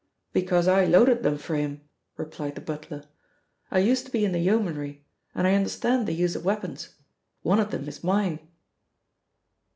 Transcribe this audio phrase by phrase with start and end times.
[0.33, 1.81] "Because I loaded them for him,"
[2.17, 3.03] replied the butler.
[3.69, 6.95] "I used to be in the Yeomanry, and I understand the use of weapons.
[7.43, 8.39] One of them is mine."